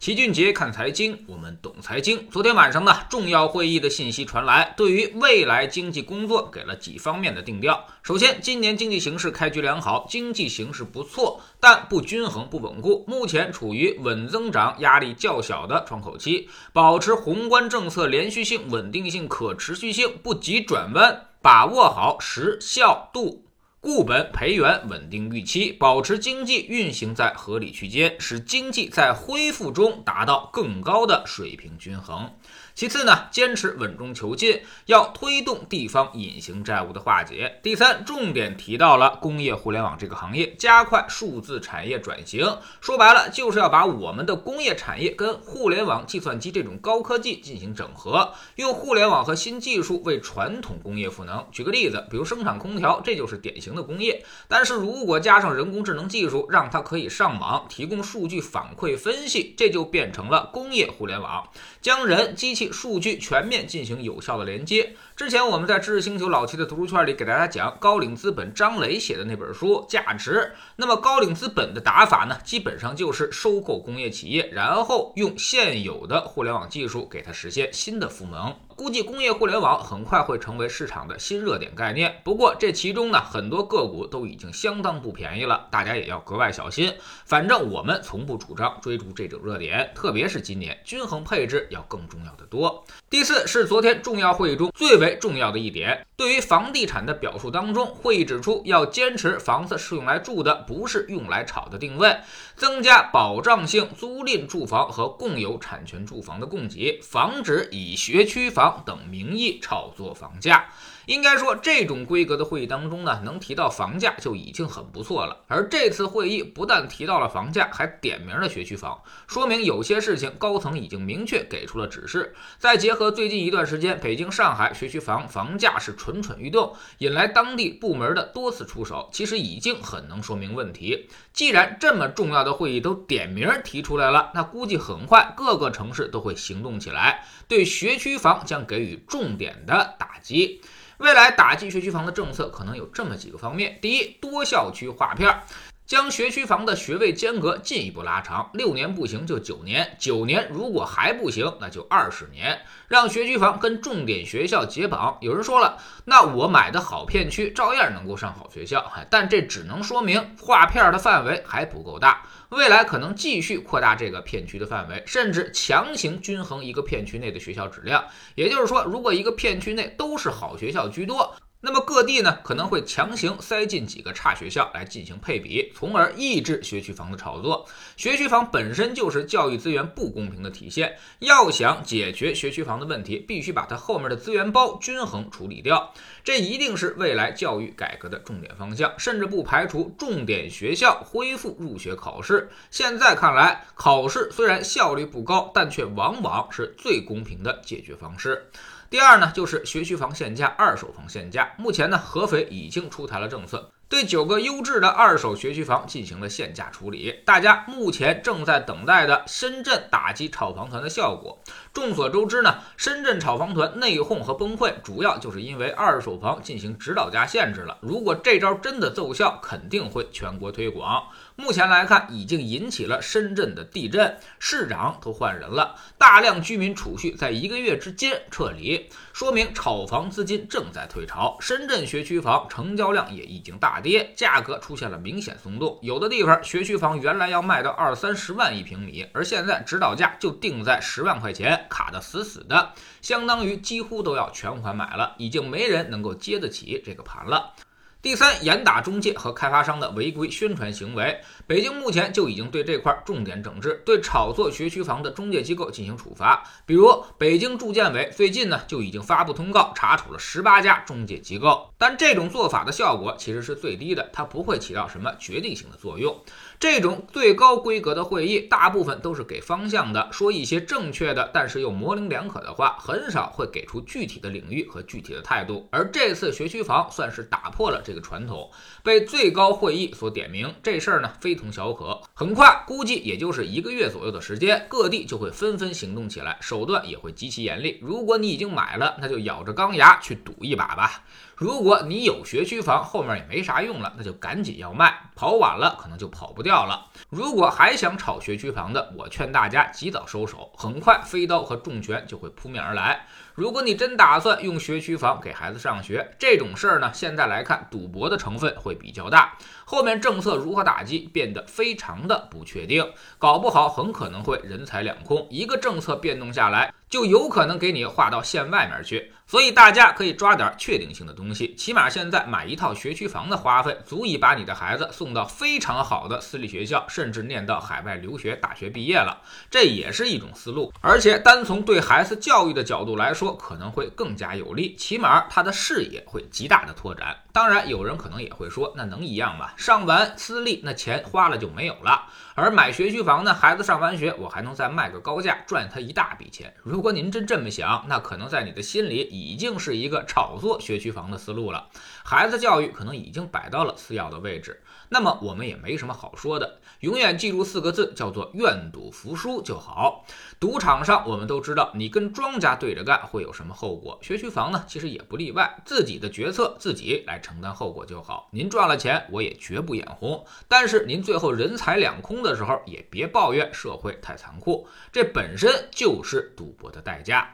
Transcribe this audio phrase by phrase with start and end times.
[0.00, 2.26] 齐俊杰看财经，我们懂财经。
[2.30, 7.84] 昨天晚上呢，重要会议的信息传来，对于未来经济工作给了几方面的定调。
[8.02, 23.44] 首先，今年经济形势开局良好，经济形势不错，但不均衡、不稳固，目前处于稳增长压力较小的窗口期，保持宏观政策连续性、稳定性、可持续性，不急转弯，把握好时效度。
[23.82, 32.30] 固本培元，稳定预期，保持经济运行在合理区间，使经济在恢复中达到更高的水平均衡。
[32.74, 37.58] 其次呢，坚持稳中求进，要推动地方隐形债务的化解。
[37.62, 42.58] 第三，重点提到了工业互联网这个行业，加快数字产业转型。
[42.82, 51.46] 说白了，就是要把我们的工业产业跟互联网、计算机这种高科技进行整合，用互联网和新技术为传统工业赋能。
[51.50, 54.24] 举个例子，比如生产空调，这就是典型的工业。
[54.48, 61.48] 但是如果加上人工智能技术，让它可以上网提供数据反馈分析，这就变成了工业互联网，
[61.82, 62.70] 将人机器。
[62.72, 64.94] 数据全面进行有效的连接。
[65.14, 70.54] 之前我们在知识星球老七的读书圈里给大家讲高瓴资本张磊写的那本书《价值》。
[70.76, 78.54] 那么高瓴资本的打法呢，基本上就是收购工业企业，然后用现有的互联网技术给它实现新的赋能。
[78.76, 82.22] 估计工业互联网很快会成为市场的新热点概念。
[82.24, 86.92] 不过这其中呢，很多个股都已经相当不便宜了，大家也要格外小心。
[87.24, 92.84] 反正我们从不主张追逐这种热点，特别是今年，均衡配置要更重要的多。
[93.08, 102.16] 第四是昨天重要会议中最为重要的一点，对于房地产的表述当中，会议指出要坚持房子是用来住的，不是用来炒的定位，
[102.56, 108.70] 增加保障性租赁住房和共有产权住房的供给，防止以学区房。
[108.86, 110.68] 等名义炒作房价。
[111.10, 115.42] 应该说，这种规格的会议当中呢，能提到房价就已经很不错了。
[115.48, 122.32] 而这次会议不但提到了房价，还点名了学区房，说明有些事情高层已经明确给出了指示。
[122.60, 131.08] 再结合最近一段时间北京、上海学区房房价是蠢蠢欲动，引来当地部门的多次出手，其实已经很能说明问题。
[131.32, 140.60] 既然这么重要的会议都点名提出来了，那估计很快各个城市都会行动起来，对学区房将给予重点的打击。
[141.00, 145.42] 未来打击学区房的政策可能有这么几个方面：第一，多校区划片儿，
[145.90, 155.18] 将学区房的学位间隔进一步拉长，六年不行就九年，九年如果还不行，那就二十年，让学区房跟重点学校解绑。
[155.20, 162.22] 有人说了，那我买的好片区照样能够上好学校，但这只能说明划片的范围还不够大。
[162.50, 168.04] 未来可能继续扩大这个片区的范围，甚至强行均衡一个片区内的学校质量。
[168.36, 171.34] 也就是说，如果一个片区内都是好学校居多。
[171.62, 177.68] 那么各地呢可能会强行塞进几个差学校来进行配比，从而抑制学区房的炒作。
[177.96, 185.92] 学区房本身就是教育资源不公平的体现，要想解决学区房的问题，必须把它后面的资源包均衡处理掉。
[186.24, 192.48] 这一定是未来教育改革的重点方向，甚至不排除重点学校恢复入学考试。
[192.70, 198.50] 现在看来，考试虽然效率不高，但却往往是最公平的解决方式。
[198.90, 201.54] 第二呢，就是学区房限价、二手房限价。
[201.56, 203.70] 目前呢，合肥已经出台了政策。
[203.88, 211.40] 对九个优质的二手学区房进行了限价处理，大家目前正在等待的深圳打击炒房团的效果。
[211.72, 217.78] 众所周知呢，深圳炒房团内讧和崩溃，主要就是因为二手房进行指导价限制了。
[217.80, 221.04] 如果这招真的奏效，肯定会全国推广。
[221.40, 231.36] 目前来看，已经引起了深圳的地震，市长都换人了，大量居民储蓄在一个月之间撤离，说明炒房资金正在退潮。
[231.40, 233.80] 深圳学区房成交量也已经大。
[233.80, 247.54] 跌，价格出现了明显松动，有的地方学区房原来要卖到二三十万一平米，而现在指导价就定在十万块钱，卡得死死的，相当于几乎都要全款买了，已经没人能够接得起这个盘了。
[248.02, 251.20] 第三，严打中介和开发商的违规宣传行为。
[251.46, 256.42] 北京目前就已经对这块重点整治，对炒作学区房的中介机构进行处罚。
[256.64, 261.70] 比如，北京住建委最近呢就已经发布通告，查处了十八家中介机构。
[261.76, 266.18] 但这种做法的效果其实是最低的，它不会起到什么决定性的作用。
[266.58, 275.68] 这种最高规格的会议，大部分都是给方向的，说一些正确的，但是又模棱两可的话，很少会给出具体的领域和具体的态度。
[275.70, 278.48] 而这次学区房算是打破了这个传统，
[278.84, 282.00] 被最高会议所点名，这事儿呢非同小可。
[282.14, 287.80] 很快，估计也就是一个月左右的时间，各地就会纷纷行动起来，手段也会极其严厉。
[287.82, 291.02] 如果你已经买了，那就咬着钢牙去赌一把吧。
[291.34, 296.86] 如果你有学区房，后面也没啥用了，那就赶紧要卖，跑晚了可能就跑不掉了。
[297.08, 303.06] 如果还想炒学区房的，我劝大家及早收手，很快飞刀和重拳就会扑面而来。
[303.40, 309.32] 如果你真打算用学区房给孩子上学，这种事儿呢，现在来看赌博的成分会比较大。
[309.64, 312.86] 后面政策如何打击变得非常的不确定，
[313.18, 315.26] 搞不好很可能会人财两空。
[315.30, 316.70] 一个政策变动下来。
[316.90, 321.54] 就有可能给你划到县外面去，所以大家可以抓点确定性的东西。
[321.54, 330.72] 起码现在买一套学区房的花费，足以把你的孩子送到非常好的私立学校，甚至念到海外留学、大学毕业了，这也是一种思路。
[330.80, 337.16] 而且单从对孩子教育的角度来说，可能会更加有利，起码他的视野会极大的拓展。
[337.32, 339.50] 当然，有人可能也会说，那能一样吗？
[339.56, 346.52] 上完私立，那钱花了就没有了；而买学区房呢，孩子上完学，我还能再卖个高价，赚他一大笔钱。
[346.64, 351.68] 如如果您真这么想，那可能在你的心里已经是一个炒作学区房的思路了。
[352.02, 354.62] 孩子教育可能已经摆到了次要的位置。
[354.88, 360.06] 那么我们也没什么好说的，永远记住四个字，叫做愿赌服输就好。
[360.40, 363.98] 赌场上，我们都知道，你跟庄家对着干会有什么后果。
[364.00, 368.30] 学区房呢，其实也不例外，自己的决策自己来承担后果就好。
[368.32, 370.24] 您赚了钱，我也绝不眼红。
[370.48, 377.28] 但是您最后人财两空的时候，也别抱怨社会太残酷，这本身就是赌博的代价。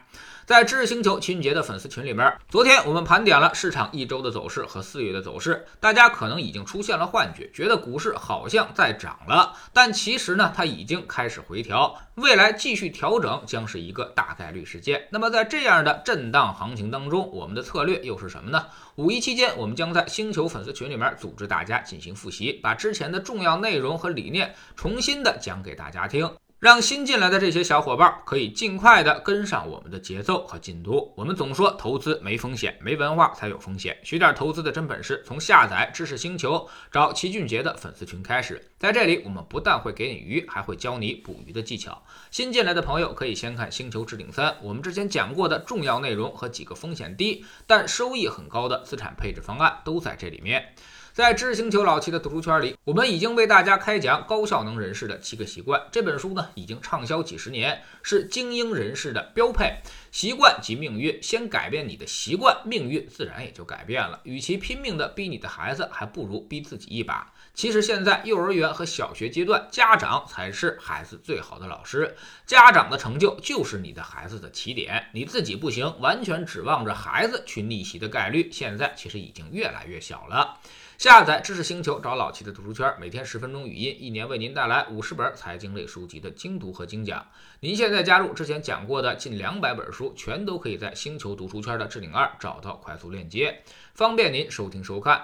[0.45, 15.05] 在知识星球秦杰的粉丝群里面，昨天我们盘点了市场一周的走势和四月的走势，大家可能已经出现了幻觉，觉得股市好像在涨了，但其实呢，它已经开始回调，未来继续调整将是一个大概率事件。
[15.11, 18.67] 那么在这样的震荡行情当中，我们的策略又是什么呢？
[18.95, 26.37] 五一期间，我们将在星球粉丝群里面组织大家进行复习，把之前的重要内容和理念重新的讲给大家听。
[26.59, 31.13] 让新进来的这些小伙伴可以尽快的跟上我们的节奏和进度。
[31.15, 33.95] 我们总说投资没风险，没文化才有风险。
[34.03, 38.59] 学点投资的真本事，从下载知识星球找齐俊杰的粉丝群开始。
[38.79, 42.01] 在这里，我们不但会给你鱼，还会教你捕鱼的技巧。
[42.31, 50.73] 新进来的朋友可以先看《星球置顶三》，我们之前讲过的重要内容和几个风险低但收益很高的资产配置方案都在这里面。
[51.17, 55.81] 在知识星球老七的读书圈里，我们已经为大家开讲高效能人士的七个习惯。
[55.91, 59.77] 这本书呢，已经畅销几十年，是精英人士的标配。
[60.11, 64.19] 习惯即命运，先改变你的习惯，命运自然也就改变了。
[64.25, 67.33] 与其拼命的逼你的孩子，还不如逼自己一把。
[67.55, 72.15] 其实现在幼儿园和小学阶段，家长才是孩子最好的老师。
[72.45, 75.07] 家长的成就就是你的孩子的起点。
[75.13, 80.59] 你自己不行，完全指望着孩子去逆袭的概率，现在其实已经越来越小了。
[80.97, 87.23] 下载知识星球，找老齐的读书圈，每天十分钟语音，一年为您带来五十本财经类书籍的精读和精讲。
[87.59, 93.61] 您现在加入之前讲过的近两百本书，全都可以在星球读书圈的置顶二找到快速链接，
[93.93, 95.23] 方便您收听收看。